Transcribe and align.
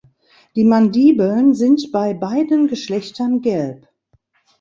Die 0.55 0.63
Mandibeln 0.63 1.53
sind 1.53 1.91
bei 1.91 2.15
beiden 2.15 2.65
Geschlechtern 2.67 3.41
gelb. 3.43 3.87